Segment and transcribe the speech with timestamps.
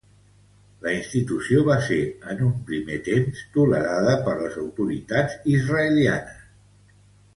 [0.85, 1.99] La institució va ser
[2.33, 6.45] en un primer temps tolerada per les autoritats israelianes.